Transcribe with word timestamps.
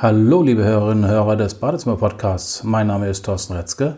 Hallo, 0.00 0.44
liebe 0.44 0.62
Hörerinnen 0.62 1.02
und 1.02 1.10
Hörer 1.10 1.34
des 1.34 1.54
Badezimmer-Podcasts. 1.54 2.62
Mein 2.62 2.86
Name 2.86 3.08
ist 3.08 3.24
Thorsten 3.24 3.54
Retzke 3.54 3.96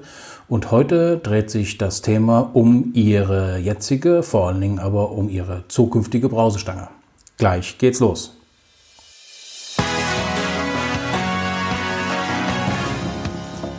und 0.48 0.70
heute 0.70 1.18
dreht 1.18 1.50
sich 1.50 1.76
das 1.76 2.00
Thema 2.00 2.48
um 2.54 2.92
Ihre 2.94 3.58
jetzige, 3.58 4.22
vor 4.22 4.48
allen 4.48 4.62
Dingen 4.62 4.78
aber 4.78 5.10
um 5.10 5.28
Ihre 5.28 5.64
zukünftige 5.68 6.30
Brausestange. 6.30 6.88
Gleich 7.36 7.76
geht's 7.76 8.00
los. 8.00 8.34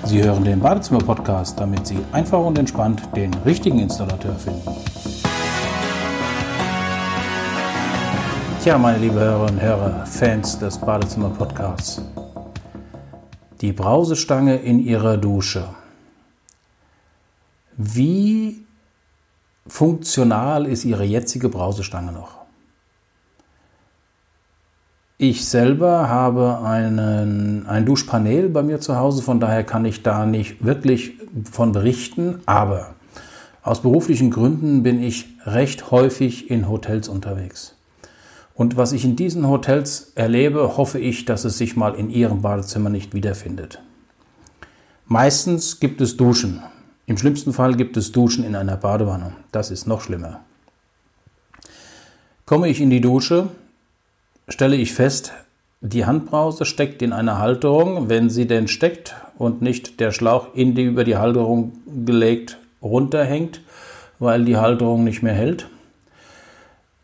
Sie 0.03 0.23
hören 0.23 0.43
den 0.43 0.59
Badezimmer-Podcast, 0.59 1.59
damit 1.59 1.87
Sie 1.87 1.97
einfach 2.11 2.45
und 2.45 2.55
entspannt 2.59 3.01
den 3.15 3.33
richtigen 3.45 3.79
Installateur 3.79 4.35
finden. 4.35 4.61
Tja, 8.61 8.77
meine 8.77 8.99
lieben 8.99 9.15
Hörerinnen 9.15 9.55
und 9.55 9.61
Hörer, 9.63 10.05
Fans 10.05 10.59
des 10.59 10.77
Badezimmer-Podcasts. 10.77 11.99
Die 13.59 13.71
Brausestange 13.71 14.57
in 14.57 14.77
Ihrer 14.85 15.17
Dusche. 15.17 15.63
Wie 17.75 18.63
funktional 19.65 20.67
ist 20.67 20.85
Ihre 20.85 21.03
jetzige 21.03 21.49
Brausestange 21.49 22.11
noch? 22.11 22.35
Ich 25.17 25.43
selber 25.49 26.07
habe 26.07 26.59
einen, 26.63 27.65
ein 27.65 27.87
Duschpanel 27.87 28.47
bei 28.49 28.61
mir 28.61 28.79
zu 28.79 28.95
Hause, 28.95 29.23
von 29.23 29.39
daher 29.39 29.63
kann 29.63 29.85
ich 29.85 30.03
da 30.03 30.27
nicht 30.27 30.63
wirklich 30.63 31.13
von 31.51 31.71
berichten, 31.71 32.43
aber 32.45 32.93
aus 33.63 33.81
beruflichen 33.81 34.29
Gründen 34.29 34.83
bin 34.83 35.01
ich 35.01 35.29
recht 35.47 35.89
häufig 35.89 36.51
in 36.51 36.69
Hotels 36.69 37.09
unterwegs. 37.09 37.75
Und 38.61 38.77
was 38.77 38.91
ich 38.91 39.05
in 39.05 39.15
diesen 39.15 39.47
Hotels 39.47 40.11
erlebe, 40.13 40.77
hoffe 40.77 40.99
ich, 40.99 41.25
dass 41.25 41.45
es 41.45 41.57
sich 41.57 41.75
mal 41.75 41.95
in 41.95 42.11
Ihrem 42.11 42.43
Badezimmer 42.43 42.91
nicht 42.91 43.15
wiederfindet. 43.15 43.81
Meistens 45.07 45.79
gibt 45.79 45.99
es 45.99 46.15
Duschen. 46.15 46.61
Im 47.07 47.17
schlimmsten 47.17 47.53
Fall 47.53 47.73
gibt 47.73 47.97
es 47.97 48.11
Duschen 48.11 48.43
in 48.43 48.55
einer 48.55 48.77
Badewanne. 48.77 49.33
Das 49.51 49.71
ist 49.71 49.87
noch 49.87 50.01
schlimmer. 50.01 50.41
Komme 52.45 52.69
ich 52.69 52.81
in 52.81 52.91
die 52.91 53.01
Dusche, 53.01 53.47
stelle 54.47 54.75
ich 54.75 54.93
fest, 54.93 55.33
die 55.81 56.05
Handbrause 56.05 56.65
steckt 56.65 57.01
in 57.01 57.13
einer 57.13 57.39
Halterung, 57.39 58.09
wenn 58.09 58.29
sie 58.29 58.45
denn 58.45 58.67
steckt 58.67 59.15
und 59.39 59.63
nicht 59.63 59.99
der 59.99 60.11
Schlauch 60.11 60.53
in 60.53 60.75
die 60.75 60.83
über 60.83 61.03
die 61.03 61.17
Halterung 61.17 61.71
gelegt 62.05 62.59
runterhängt, 62.79 63.61
weil 64.19 64.45
die 64.45 64.57
Halterung 64.57 65.03
nicht 65.03 65.23
mehr 65.23 65.33
hält 65.33 65.67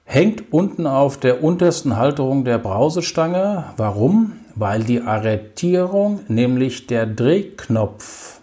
hängt 0.07 0.53
unten 0.53 0.87
auf 0.87 1.17
der 1.17 1.43
untersten 1.43 1.97
Halterung 1.97 2.45
der 2.45 2.57
Brausestange. 2.59 3.65
Warum? 3.75 4.33
Weil 4.55 4.83
die 4.83 5.01
Arretierung, 5.01 6.21
nämlich 6.29 6.87
der 6.87 7.05
Drehknopf 7.05 8.39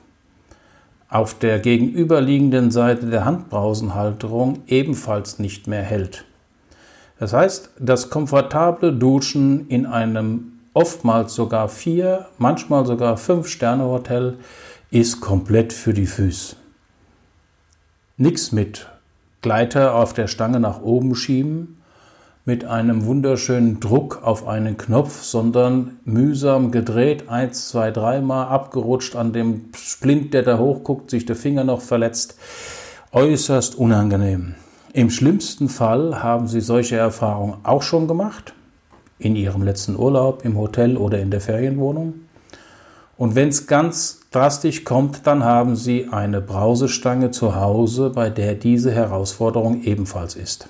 auf 1.09 1.33
der 1.39 1.59
gegenüberliegenden 1.59 2.71
Seite 2.71 3.07
der 3.07 3.25
Handbrausenhalterung 3.25 4.63
ebenfalls 4.67 5.39
nicht 5.39 5.67
mehr 5.67 5.83
hält. 5.83 6.27
Das 7.19 7.33
heißt, 7.33 7.71
das 7.79 8.11
komfortable 8.11 8.93
Duschen 8.93 9.67
in 9.69 9.87
einem 9.87 10.61
oftmals 10.75 11.35
sogar 11.35 11.71
vier, 11.71 12.27
manchmal 12.37 12.85
sogar 12.85 13.17
fünf 13.17 13.49
Sterne 13.49 13.85
Hotel 13.85 14.37
ist 14.91 15.21
komplett 15.23 15.73
für 15.73 15.95
die 15.95 16.07
Füße. 16.07 16.57
Nichts 18.19 18.53
mit 18.53 18.87
Gleiter 19.45 19.95
auf 19.95 20.15
der 20.15 20.27
Stange 20.27 20.59
nach 20.59 20.81
oben 20.81 21.15
schieben 21.15 21.77
mit 22.47 22.65
einem 22.65 23.05
wunderschönen 23.05 23.79
Druck 23.79 24.23
auf 24.23 24.49
einen 24.49 24.79
Knopf, 24.79 25.23
sondern 25.23 25.99
mühsam 26.07 26.71
gedreht, 26.71 27.29
eins, 27.29 27.69
zwei, 27.69 27.91
dreimal 27.91 28.47
abgerutscht 28.47 29.15
an 29.15 29.35
dem 29.35 29.67
Splint, 29.77 30.33
der 30.33 30.45
da 30.45 30.57
hochguckt, 30.57 31.11
sich 31.11 31.27
der 31.27 31.37
Finger 31.37 31.63
noch 31.63 31.83
verletzt. 31.83 32.39
Äußerst 33.13 33.75
unangenehm. 33.75 34.55
Im 34.95 35.11
schlimmsten 35.11 35.69
Fall 35.69 36.23
haben 36.23 36.49
Sie 36.49 36.63
solche 36.63 36.97
Erfahrungen 36.97 37.59
auch 37.65 37.83
schon 37.83 38.09
gemacht, 38.09 38.55
in 39.19 39.37
Ihrem 39.37 39.63
letzten 39.63 39.95
Urlaub, 39.95 40.43
im 40.47 40.57
Hotel 40.57 40.97
oder 40.97 41.21
in 41.21 41.31
der 41.31 41.43
Ferienwohnung. 41.43 42.15
Und 43.19 43.35
wenn 43.35 43.49
es 43.51 43.67
ganz 43.67 44.24
drastisch 44.35 44.85
kommt, 44.85 45.27
dann 45.27 45.45
haben 45.45 45.77
Sie 45.77 46.09
eine 46.11 46.41
Brausestange 46.41 47.31
zu 47.31 47.55
Hause, 47.55 48.11
bei 48.11 48.31
der 48.31 48.55
diese 48.55 48.91
Herausforderung 48.91 49.83
ebenfalls 49.83 50.35
ist. 50.35 50.69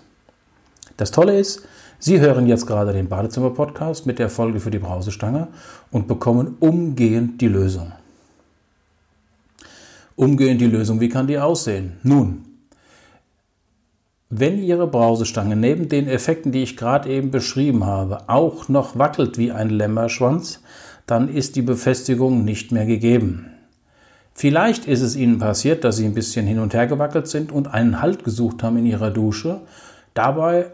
Das 0.96 1.10
Tolle 1.10 1.38
ist, 1.38 1.66
Sie 1.98 2.20
hören 2.20 2.46
jetzt 2.46 2.66
gerade 2.66 2.92
den 2.92 3.08
Badezimmer-Podcast 3.08 4.04
mit 4.04 4.18
der 4.18 4.28
Folge 4.28 4.60
für 4.60 4.70
die 4.70 4.78
Brausestange 4.78 5.48
und 5.90 6.06
bekommen 6.06 6.56
umgehend 6.60 7.40
die 7.40 7.48
Lösung. 7.48 7.92
Umgehend 10.14 10.60
die 10.60 10.66
Lösung, 10.66 11.00
wie 11.00 11.08
kann 11.08 11.26
die 11.26 11.38
aussehen? 11.38 11.94
Nun, 12.02 12.44
wenn 14.28 14.58
Ihre 14.58 14.86
Brausestange 14.86 15.56
neben 15.56 15.88
den 15.88 16.06
Effekten, 16.06 16.52
die 16.52 16.62
ich 16.62 16.76
gerade 16.76 17.08
eben 17.08 17.30
beschrieben 17.30 17.86
habe, 17.86 18.28
auch 18.28 18.68
noch 18.68 18.98
wackelt 18.98 19.38
wie 19.38 19.52
ein 19.52 19.70
Lämmerschwanz, 19.70 20.60
dann 21.06 21.28
ist 21.28 21.56
die 21.56 21.62
Befestigung 21.62 22.44
nicht 22.44 22.70
mehr 22.70 22.84
gegeben. 22.84 23.46
Vielleicht 24.34 24.86
ist 24.86 25.00
es 25.00 25.14
Ihnen 25.14 25.38
passiert, 25.38 25.84
dass 25.84 25.96
Sie 25.96 26.04
ein 26.04 26.14
bisschen 26.14 26.46
hin 26.46 26.58
und 26.58 26.74
her 26.74 26.88
gewackelt 26.88 27.28
sind 27.28 27.52
und 27.52 27.72
einen 27.72 28.02
Halt 28.02 28.24
gesucht 28.24 28.62
haben 28.62 28.76
in 28.78 28.86
Ihrer 28.86 29.10
Dusche, 29.10 29.60
dabei 30.12 30.72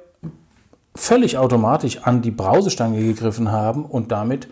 völlig 0.94 1.36
automatisch 1.38 1.98
an 2.02 2.22
die 2.22 2.30
Brausestange 2.30 3.02
gegriffen 3.02 3.52
haben 3.52 3.84
und 3.84 4.10
damit 4.12 4.48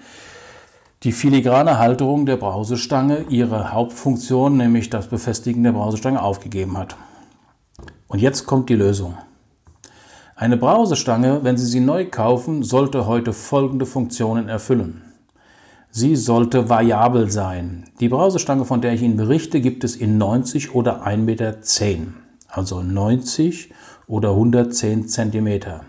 die 1.05 1.13
filigrane 1.13 1.79
Halterung 1.79 2.27
der 2.27 2.37
Brausestange 2.37 3.25
ihre 3.29 3.73
Hauptfunktion, 3.73 4.57
nämlich 4.57 4.91
das 4.91 5.07
Befestigen 5.07 5.63
der 5.63 5.73
Brausestange, 5.73 6.23
aufgegeben 6.23 6.77
hat. 6.77 6.97
Und 8.09 8.21
jetzt 8.21 8.47
kommt 8.47 8.69
die 8.69 8.75
Lösung. 8.75 9.17
Eine 10.35 10.57
Brausestange, 10.57 11.45
wenn 11.45 11.57
Sie 11.57 11.67
sie 11.67 11.81
neu 11.81 12.07
kaufen, 12.07 12.63
sollte 12.63 13.07
heute 13.07 13.33
folgende 13.33 13.87
Funktionen 13.87 14.49
erfüllen. 14.49 15.08
Sie 15.98 16.14
sollte 16.14 16.69
variabel 16.69 17.28
sein. 17.28 17.82
Die 17.98 18.09
Brausestange, 18.09 18.64
von 18.64 18.81
der 18.81 18.92
ich 18.92 19.03
Ihnen 19.03 19.16
berichte, 19.16 19.60
gibt 19.60 19.82
es 19.82 19.97
in 19.97 20.16
90 20.16 20.72
oder 20.72 21.04
1,10 21.04 21.16
Meter. 21.19 21.56
Also 22.47 22.84
90 22.84 23.72
oder 24.06 24.31
110 24.31 25.09
Zentimeter. 25.09 25.81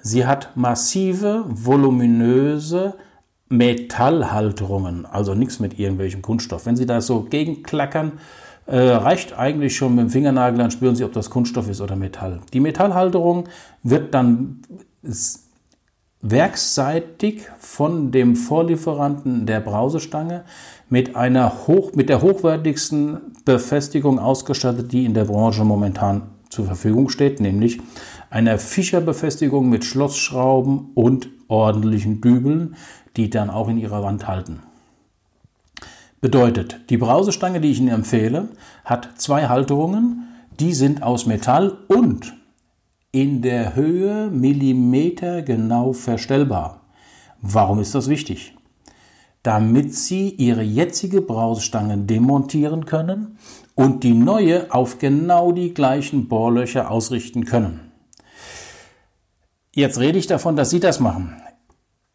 Sie 0.00 0.24
hat 0.24 0.56
massive, 0.56 1.44
voluminöse 1.46 2.94
Metallhalterungen, 3.50 5.04
also 5.04 5.34
nichts 5.34 5.60
mit 5.60 5.78
irgendwelchem 5.78 6.22
Kunststoff. 6.22 6.64
Wenn 6.64 6.76
Sie 6.76 6.86
da 6.86 7.02
so 7.02 7.20
gegenklackern, 7.20 8.12
äh, 8.64 8.78
reicht 8.78 9.38
eigentlich 9.38 9.76
schon 9.76 9.94
mit 9.94 10.06
dem 10.06 10.10
Fingernagel, 10.10 10.58
dann 10.58 10.70
spüren 10.70 10.96
Sie, 10.96 11.04
ob 11.04 11.12
das 11.12 11.28
Kunststoff 11.28 11.68
ist 11.68 11.82
oder 11.82 11.96
Metall. 11.96 12.40
Die 12.54 12.60
Metallhalterung 12.60 13.44
wird 13.82 14.14
dann 14.14 14.62
werksseitig 16.22 17.48
von 17.58 18.12
dem 18.12 18.36
Vorlieferanten 18.36 19.44
der 19.44 19.60
Brausestange 19.60 20.44
mit 20.88 21.16
einer 21.16 21.66
hoch, 21.66 21.92
mit 21.94 22.08
der 22.08 22.22
hochwertigsten 22.22 23.18
Befestigung 23.44 24.18
ausgestattet, 24.18 24.92
die 24.92 25.04
in 25.04 25.14
der 25.14 25.24
Branche 25.24 25.64
momentan 25.64 26.22
zur 26.48 26.66
Verfügung 26.66 27.08
steht, 27.08 27.40
nämlich 27.40 27.80
einer 28.30 28.58
Fischer-Befestigung 28.58 29.68
mit 29.68 29.84
Schlossschrauben 29.84 30.90
und 30.94 31.28
ordentlichen 31.48 32.20
Dübeln, 32.20 32.76
die 33.16 33.28
dann 33.28 33.50
auch 33.50 33.68
in 33.68 33.78
ihrer 33.78 34.02
Wand 34.02 34.28
halten. 34.28 34.60
Bedeutet, 36.20 36.80
die 36.88 36.98
Brausestange, 36.98 37.60
die 37.60 37.72
ich 37.72 37.80
Ihnen 37.80 37.88
empfehle, 37.88 38.48
hat 38.84 39.10
zwei 39.16 39.48
Halterungen, 39.48 40.28
die 40.60 40.72
sind 40.72 41.02
aus 41.02 41.26
Metall 41.26 41.78
und 41.88 42.32
in 43.12 43.42
der 43.42 43.76
Höhe 43.76 44.30
Millimeter 44.30 45.42
genau 45.42 45.92
verstellbar. 45.92 46.80
Warum 47.42 47.78
ist 47.78 47.94
das 47.94 48.08
wichtig? 48.08 48.56
Damit 49.42 49.94
Sie 49.94 50.30
Ihre 50.30 50.62
jetzige 50.62 51.20
Brausestange 51.20 51.98
demontieren 51.98 52.86
können 52.86 53.36
und 53.74 54.02
die 54.02 54.14
neue 54.14 54.72
auf 54.72 54.98
genau 54.98 55.52
die 55.52 55.74
gleichen 55.74 56.28
Bohrlöcher 56.28 56.90
ausrichten 56.90 57.44
können. 57.44 57.92
Jetzt 59.74 59.98
rede 59.98 60.18
ich 60.18 60.26
davon, 60.26 60.56
dass 60.56 60.70
Sie 60.70 60.80
das 60.80 61.00
machen. 61.00 61.34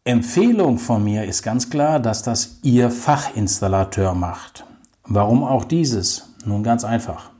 Empfehlung 0.04 0.78
von 0.78 1.04
mir 1.04 1.24
ist 1.24 1.42
ganz 1.42 1.70
klar, 1.70 2.00
dass 2.00 2.22
das 2.22 2.58
Ihr 2.62 2.90
Fachinstallateur 2.90 4.14
macht. 4.14 4.64
Warum 5.04 5.44
auch 5.44 5.64
dieses? 5.64 6.34
Nun 6.44 6.62
ganz 6.62 6.82
einfach. 6.82 7.30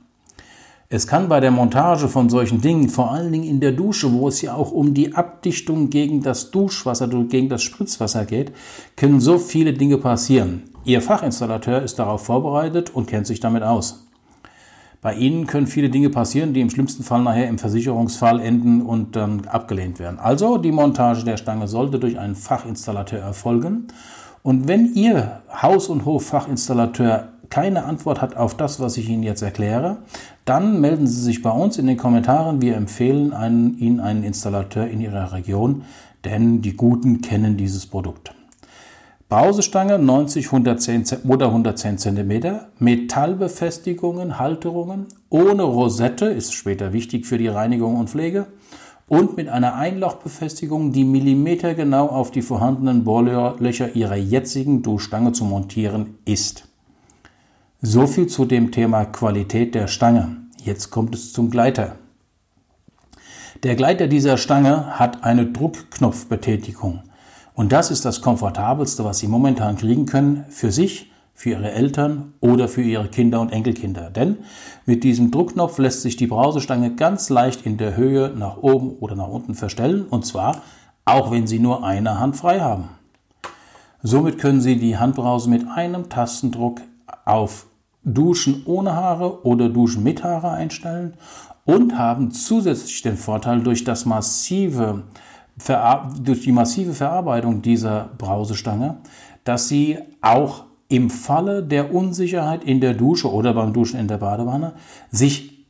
Es 0.91 1.05
kann 1.05 1.29
bei 1.29 1.39
der 1.39 1.51
Montage 1.51 2.07
von 2.07 2.29
solchen 2.29 2.61
Dingen, 2.61 2.89
vor 2.89 3.11
allen 3.11 3.31
Dingen 3.31 3.43
in 3.43 3.59
der 3.59 3.73
Dusche, 3.73 4.11
wo 4.11 4.27
es 4.27 4.41
ja 4.41 4.55
auch 4.55 4.71
um 4.71 4.95
die 4.95 5.13
Abdichtung 5.13 5.91
gegen 5.91 6.23
das 6.23 6.49
Duschwasser, 6.49 7.07
gegen 7.07 7.47
das 7.47 7.61
Spritzwasser 7.61 8.25
geht, 8.25 8.53
können 8.95 9.19
so 9.19 9.37
viele 9.37 9.73
Dinge 9.73 9.99
passieren. 9.99 10.63
Ihr 10.85 11.03
Fachinstallateur 11.03 11.83
ist 11.83 11.99
darauf 11.99 12.25
vorbereitet 12.25 12.89
und 12.89 13.05
kennt 13.05 13.27
sich 13.27 13.39
damit 13.39 13.61
aus. 13.61 14.07
Bei 15.03 15.13
Ihnen 15.13 15.45
können 15.45 15.67
viele 15.67 15.91
Dinge 15.91 16.09
passieren, 16.09 16.55
die 16.55 16.61
im 16.61 16.71
schlimmsten 16.71 17.03
Fall 17.03 17.21
nachher 17.21 17.49
im 17.49 17.59
Versicherungsfall 17.59 18.39
enden 18.39 18.81
und 18.81 19.15
dann 19.15 19.45
abgelehnt 19.45 19.99
werden. 19.99 20.17
Also 20.17 20.57
die 20.57 20.71
Montage 20.71 21.23
der 21.23 21.37
Stange 21.37 21.67
sollte 21.67 21.99
durch 21.99 22.17
einen 22.17 22.33
Fachinstallateur 22.33 23.19
erfolgen 23.19 23.89
Und 24.41 24.67
wenn 24.67 24.95
Ihr 24.95 25.41
Haus- 25.61 25.87
und 25.87 26.05
Hoffachinstallateur 26.05 27.27
keine 27.49 27.85
Antwort 27.85 28.21
hat 28.21 28.37
auf 28.37 28.55
das, 28.55 28.79
was 28.79 28.97
ich 28.97 29.09
Ihnen 29.09 29.23
jetzt 29.23 29.41
erkläre, 29.41 29.97
dann 30.45 30.81
melden 30.81 31.07
Sie 31.07 31.21
sich 31.21 31.41
bei 31.41 31.51
uns 31.51 31.77
in 31.77 31.87
den 31.87 31.97
Kommentaren. 31.97 32.61
Wir 32.61 32.75
empfehlen 32.75 33.33
einen, 33.33 33.77
Ihnen 33.77 33.99
einen 33.99 34.23
Installateur 34.23 34.87
in 34.87 35.01
Ihrer 35.01 35.33
Region, 35.33 35.83
denn 36.25 36.61
die 36.61 36.75
Guten 36.75 37.21
kennen 37.21 37.57
dieses 37.57 37.85
Produkt. 37.85 38.33
Brausestange 39.29 39.99
90 39.99 40.47
110 40.47 41.19
oder 41.27 41.47
110 41.47 41.99
cm, 41.99 42.61
Metallbefestigungen, 42.79 44.39
Halterungen, 44.39 45.05
ohne 45.29 45.63
Rosette, 45.63 46.25
ist 46.25 46.53
später 46.53 46.93
wichtig 46.93 47.27
für 47.27 47.37
die 47.37 47.47
Reinigung 47.47 47.97
und 47.97 48.09
Pflege, 48.09 48.47
und 49.07 49.37
mit 49.37 49.49
einer 49.49 49.75
Einlochbefestigung, 49.75 50.93
die 50.93 51.03
millimetergenau 51.03 52.07
auf 52.07 52.31
die 52.31 52.43
vorhandenen 52.43 53.03
Bohrlöcher 53.03 53.95
Ihrer 53.95 54.15
jetzigen 54.15 54.81
Duschstange 54.83 55.31
zu 55.31 55.45
montieren 55.45 56.15
ist. 56.25 56.68
So 57.81 58.07
viel 58.07 58.27
zu 58.27 58.43
dem 58.43 58.71
Thema 58.71 59.05
Qualität 59.05 59.73
der 59.73 59.87
Stange. 59.87 60.35
Jetzt 60.61 60.89
kommt 60.89 61.15
es 61.15 61.31
zum 61.31 61.49
Gleiter. 61.49 61.95
Der 63.63 63.75
Gleiter 63.75 64.07
dieser 64.07 64.35
Stange 64.35 64.99
hat 64.99 65.23
eine 65.23 65.45
Druckknopfbetätigung. 65.45 67.03
Und 67.53 67.71
das 67.71 67.89
ist 67.89 68.03
das 68.03 68.21
Komfortabelste, 68.21 69.05
was 69.05 69.19
Sie 69.19 69.29
momentan 69.29 69.77
kriegen 69.77 70.05
können 70.05 70.43
für 70.49 70.73
sich, 70.73 71.09
für 71.33 71.51
Ihre 71.51 71.71
Eltern 71.71 72.33
oder 72.41 72.67
für 72.67 72.81
Ihre 72.81 73.07
Kinder 73.07 73.39
und 73.39 73.53
Enkelkinder. 73.53 74.09
Denn 74.09 74.39
mit 74.85 75.05
diesem 75.05 75.31
Druckknopf 75.31 75.77
lässt 75.77 76.01
sich 76.01 76.17
die 76.17 76.27
Brausestange 76.27 76.95
ganz 76.95 77.29
leicht 77.29 77.65
in 77.65 77.77
der 77.77 77.95
Höhe 77.95 78.33
nach 78.35 78.57
oben 78.57 78.91
oder 78.99 79.15
nach 79.15 79.29
unten 79.29 79.55
verstellen. 79.55 80.05
Und 80.09 80.25
zwar 80.25 80.63
auch 81.05 81.31
wenn 81.31 81.47
Sie 81.47 81.59
nur 81.59 81.85
eine 81.85 82.19
Hand 82.19 82.35
frei 82.35 82.59
haben. 82.59 82.89
Somit 84.01 84.37
können 84.37 84.59
Sie 84.59 84.77
die 84.77 84.97
Handbrause 84.97 85.49
mit 85.49 85.65
einem 85.67 86.09
Tastendruck 86.09 86.81
auf 87.23 87.67
Duschen 88.03 88.63
ohne 88.65 88.95
Haare 88.95 89.45
oder 89.45 89.69
Duschen 89.69 90.03
mit 90.03 90.23
Haare 90.23 90.51
einstellen 90.51 91.13
und 91.65 91.97
haben 91.97 92.31
zusätzlich 92.31 93.01
den 93.01 93.17
Vorteil 93.17 93.61
durch 93.61 93.83
das 93.83 94.05
massive 94.05 95.03
durch 96.23 96.41
die 96.41 96.51
massive 96.51 96.93
Verarbeitung 96.93 97.61
dieser 97.61 98.09
Brausestange, 98.17 98.97
dass 99.43 99.67
sie 99.67 99.97
auch 100.21 100.63
im 100.87 101.09
Falle 101.09 101.63
der 101.63 101.93
Unsicherheit 101.93 102.63
in 102.63 102.81
der 102.81 102.93
Dusche 102.93 103.31
oder 103.31 103.53
beim 103.53 103.73
Duschen 103.73 103.99
in 103.99 104.07
der 104.07 104.17
Badewanne 104.17 104.73
sich 105.11 105.65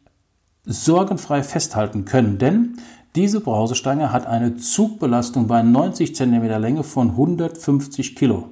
sorgenfrei 0.64 1.44
festhalten 1.44 2.06
können. 2.06 2.38
Denn 2.38 2.78
diese 3.16 3.42
Brausestange 3.42 4.12
hat 4.14 4.28
eine 4.28 4.56
Zugbelastung 4.56 5.48
bei 5.48 5.62
90 5.62 6.16
cm 6.16 6.44
Länge 6.62 6.84
von 6.84 7.10
150 7.10 8.16
Kilo. 8.16 8.50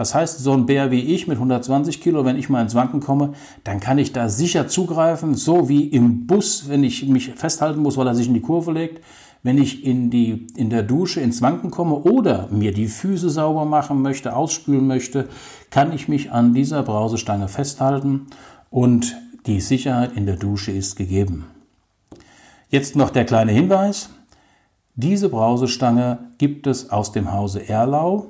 Das 0.00 0.14
heißt, 0.14 0.38
so 0.38 0.54
ein 0.54 0.64
Bär 0.64 0.90
wie 0.90 1.00
ich 1.00 1.26
mit 1.26 1.36
120 1.36 2.00
Kilo, 2.00 2.24
wenn 2.24 2.38
ich 2.38 2.48
mal 2.48 2.62
ins 2.62 2.74
Wanken 2.74 3.00
komme, 3.00 3.34
dann 3.64 3.80
kann 3.80 3.98
ich 3.98 4.14
da 4.14 4.30
sicher 4.30 4.66
zugreifen, 4.66 5.34
so 5.34 5.68
wie 5.68 5.88
im 5.88 6.26
Bus, 6.26 6.70
wenn 6.70 6.84
ich 6.84 7.06
mich 7.06 7.32
festhalten 7.34 7.82
muss, 7.82 7.98
weil 7.98 8.06
er 8.06 8.14
sich 8.14 8.26
in 8.26 8.32
die 8.32 8.40
Kurve 8.40 8.72
legt 8.72 9.02
wenn 9.42 9.58
ich 9.58 9.84
in, 9.84 10.10
die, 10.10 10.46
in 10.56 10.70
der 10.70 10.82
Dusche 10.82 11.20
ins 11.20 11.42
Wanken 11.42 11.70
komme 11.70 11.96
oder 11.96 12.48
mir 12.50 12.72
die 12.72 12.88
Füße 12.88 13.30
sauber 13.30 13.66
machen 13.66 14.00
möchte, 14.02 14.34
ausspülen 14.36 14.86
möchte, 14.86 15.28
kann 15.70 15.92
ich 15.92 16.08
mich 16.08 16.32
an 16.32 16.54
dieser 16.54 16.82
Brausestange 16.82 17.48
festhalten 17.48 18.26
und 18.70 19.16
die 19.46 19.60
Sicherheit 19.60 20.12
in 20.14 20.26
der 20.26 20.36
Dusche 20.36 20.72
ist 20.72 20.96
gegeben. 20.96 21.46
Jetzt 22.68 22.96
noch 22.96 23.10
der 23.10 23.24
kleine 23.24 23.52
Hinweis. 23.52 24.10
Diese 24.94 25.28
Brausestange 25.28 26.18
gibt 26.38 26.66
es 26.66 26.90
aus 26.90 27.12
dem 27.12 27.32
Hause 27.32 27.66
Erlau, 27.68 28.26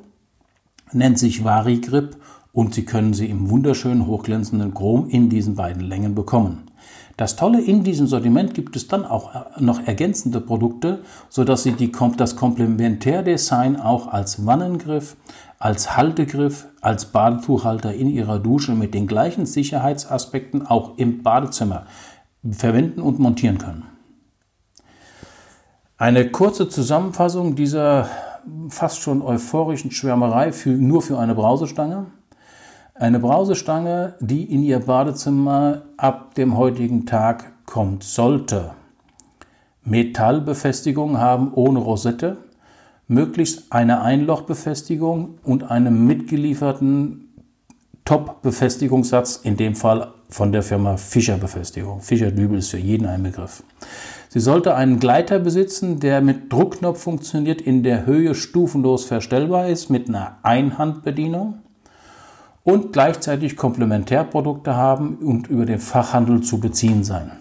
nennt 0.92 1.18
sich 1.18 1.44
Varigrip 1.44 2.16
und 2.52 2.74
Sie 2.74 2.84
können 2.84 3.14
sie 3.14 3.26
im 3.26 3.50
wunderschönen 3.50 4.06
hochglänzenden 4.06 4.74
Chrom 4.74 5.08
in 5.08 5.28
diesen 5.28 5.54
beiden 5.54 5.82
Längen 5.82 6.14
bekommen. 6.14 6.70
Das 7.16 7.36
Tolle 7.36 7.60
in 7.60 7.84
diesem 7.84 8.06
Sortiment 8.06 8.54
gibt 8.54 8.76
es 8.76 8.88
dann 8.88 9.04
auch 9.04 9.34
äh, 9.34 9.62
noch 9.62 9.86
ergänzende 9.86 10.40
Produkte, 10.40 11.00
sodass 11.28 11.64
Sie 11.64 11.72
die, 11.72 11.92
das 12.16 12.34
Komplementärdesign 12.34 13.76
auch 13.76 14.08
als 14.08 14.46
Wannengriff, 14.46 15.16
als 15.58 15.98
Haltegriff, 15.98 16.66
als 16.80 17.12
Badetuchhalter 17.12 17.92
in 17.92 18.08
Ihrer 18.08 18.38
Dusche 18.38 18.72
mit 18.72 18.94
den 18.94 19.06
gleichen 19.06 19.44
Sicherheitsaspekten 19.44 20.66
auch 20.66 20.96
im 20.96 21.22
Badezimmer 21.22 21.84
verwenden 22.50 23.02
und 23.02 23.18
montieren 23.18 23.58
können. 23.58 23.84
Eine 25.98 26.30
kurze 26.30 26.70
Zusammenfassung 26.70 27.54
dieser 27.54 28.08
fast 28.68 29.00
schon 29.00 29.22
euphorischen 29.22 29.90
Schwärmerei 29.90 30.52
für, 30.52 30.70
nur 30.70 31.02
für 31.02 31.18
eine 31.18 31.34
Brausestange. 31.34 32.06
Eine 32.94 33.18
Brausestange, 33.18 34.14
die 34.20 34.44
in 34.44 34.62
Ihr 34.62 34.80
Badezimmer 34.80 35.82
ab 35.96 36.34
dem 36.34 36.56
heutigen 36.56 37.06
Tag 37.06 37.52
kommt 37.64 38.04
sollte. 38.04 38.72
Metallbefestigung 39.84 41.18
haben 41.18 41.52
ohne 41.54 41.78
Rosette, 41.78 42.36
möglichst 43.08 43.72
eine 43.72 44.02
Einlochbefestigung 44.02 45.38
und 45.42 45.70
einen 45.70 46.06
mitgelieferten 46.06 47.30
Top-Befestigungssatz, 48.04 49.40
in 49.42 49.56
dem 49.56 49.74
Fall 49.74 50.12
von 50.28 50.52
der 50.52 50.62
Firma 50.62 50.96
Fischer 50.96 51.36
Befestigung. 51.36 52.00
Fischer 52.00 52.30
Dübel 52.30 52.58
ist 52.58 52.70
für 52.70 52.78
jeden 52.78 53.06
ein 53.06 53.22
Begriff. 53.22 53.62
Sie 54.32 54.38
sollte 54.38 54.76
einen 54.76 55.00
Gleiter 55.00 55.40
besitzen, 55.40 55.98
der 55.98 56.20
mit 56.20 56.52
Druckknopf 56.52 57.02
funktioniert, 57.02 57.60
in 57.60 57.82
der 57.82 58.06
Höhe 58.06 58.36
stufenlos 58.36 59.04
verstellbar 59.04 59.66
ist, 59.66 59.90
mit 59.90 60.08
einer 60.08 60.38
Einhandbedienung 60.44 61.58
und 62.62 62.92
gleichzeitig 62.92 63.56
Komplementärprodukte 63.56 64.76
haben 64.76 65.16
und 65.16 65.48
über 65.48 65.66
den 65.66 65.80
Fachhandel 65.80 66.42
zu 66.42 66.60
beziehen 66.60 67.02
sein. 67.02 67.32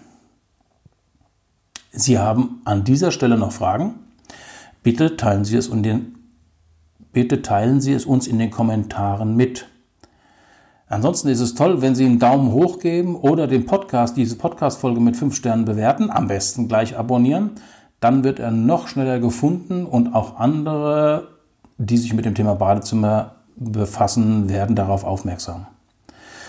Sie 1.92 2.18
haben 2.18 2.60
an 2.64 2.82
dieser 2.82 3.12
Stelle 3.12 3.38
noch 3.38 3.52
Fragen? 3.52 3.94
Bitte 4.82 5.16
teilen 5.16 5.44
Sie 5.44 5.58
es, 5.58 5.70
den, 5.70 6.16
bitte 7.12 7.40
teilen 7.42 7.80
Sie 7.80 7.92
es 7.92 8.04
uns 8.04 8.26
in 8.26 8.40
den 8.40 8.50
Kommentaren 8.50 9.36
mit. 9.36 9.68
Ansonsten 10.90 11.28
ist 11.28 11.38
es 11.38 11.54
toll, 11.54 11.82
wenn 11.82 11.94
Sie 11.94 12.04
einen 12.04 12.18
Daumen 12.18 12.50
hoch 12.50 12.80
geben 12.80 13.14
oder 13.14 13.46
den 13.46 13.64
Podcast, 13.64 14.16
diese 14.16 14.34
Podcast-Folge 14.34 14.98
mit 14.98 15.16
fünf 15.16 15.36
Sternen 15.36 15.64
bewerten, 15.64 16.10
am 16.10 16.26
besten 16.26 16.66
gleich 16.66 16.98
abonnieren. 16.98 17.52
Dann 18.00 18.24
wird 18.24 18.40
er 18.40 18.50
noch 18.50 18.88
schneller 18.88 19.20
gefunden 19.20 19.86
und 19.86 20.16
auch 20.16 20.40
andere, 20.40 21.28
die 21.78 21.96
sich 21.96 22.12
mit 22.12 22.24
dem 22.24 22.34
Thema 22.34 22.54
Badezimmer 22.54 23.36
befassen, 23.54 24.48
werden 24.48 24.74
darauf 24.74 25.04
aufmerksam. 25.04 25.68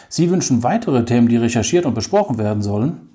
Sie 0.10 0.32
wünschen 0.32 0.64
weitere 0.64 1.06
Themen, 1.06 1.28
die 1.28 1.38
recherchiert 1.38 1.86
und 1.86 1.94
besprochen 1.94 2.40
werden 2.40 2.64
sollen? 2.64 3.10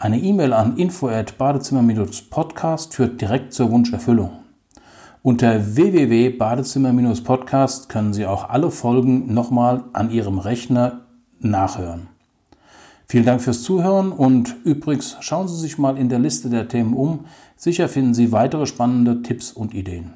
Eine 0.00 0.18
E-Mail 0.18 0.52
an 0.52 0.78
info@badezimmer-podcast 0.78 2.92
führt 2.92 3.20
direkt 3.20 3.52
zur 3.52 3.70
Wunscherfüllung. 3.70 4.41
Unter 5.24 5.76
www.badezimmer-podcast 5.76 7.88
können 7.88 8.12
Sie 8.12 8.26
auch 8.26 8.48
alle 8.48 8.72
Folgen 8.72 9.32
nochmal 9.32 9.84
an 9.92 10.10
Ihrem 10.10 10.40
Rechner 10.40 11.02
nachhören. 11.38 12.08
Vielen 13.06 13.24
Dank 13.24 13.40
fürs 13.40 13.62
Zuhören 13.62 14.10
und 14.10 14.56
übrigens 14.64 15.16
schauen 15.20 15.46
Sie 15.46 15.56
sich 15.56 15.78
mal 15.78 15.96
in 15.96 16.08
der 16.08 16.18
Liste 16.18 16.50
der 16.50 16.66
Themen 16.66 16.94
um. 16.94 17.26
Sicher 17.56 17.88
finden 17.88 18.14
Sie 18.14 18.32
weitere 18.32 18.66
spannende 18.66 19.22
Tipps 19.22 19.52
und 19.52 19.74
Ideen. 19.74 20.14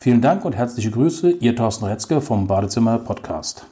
Vielen 0.00 0.20
Dank 0.20 0.44
und 0.44 0.56
herzliche 0.56 0.90
Grüße, 0.90 1.30
Ihr 1.30 1.54
Thorsten 1.54 1.84
Retzke 1.84 2.20
vom 2.20 2.48
Badezimmer 2.48 2.98
Podcast. 2.98 3.64